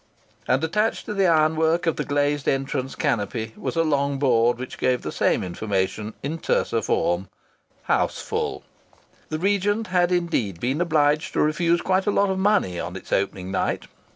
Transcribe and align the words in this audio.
And 0.47 0.63
attached 0.63 1.05
to 1.05 1.13
the 1.13 1.27
ironwork 1.27 1.85
of 1.85 1.95
the 1.95 2.03
glazed 2.03 2.47
entrance 2.47 2.95
canopy 2.95 3.53
was 3.55 3.75
a 3.75 3.83
long 3.83 4.17
board 4.17 4.57
which 4.57 4.79
gave 4.79 5.03
the 5.03 5.11
same 5.11 5.43
information 5.43 6.15
in 6.23 6.39
terser 6.39 6.83
form: 6.83 7.29
"House 7.83 8.19
Full." 8.19 8.63
The 9.29 9.37
Regent 9.37 9.85
had 9.93 10.11
indeed 10.11 10.59
been 10.59 10.81
obliged 10.81 11.33
to 11.33 11.41
refuse 11.41 11.81
quite 11.81 12.07
a 12.07 12.09
lot 12.09 12.31
of 12.31 12.39
money 12.39 12.79
on 12.79 12.95
its 12.95 13.13
opening 13.13 13.51
night. 13.51 13.85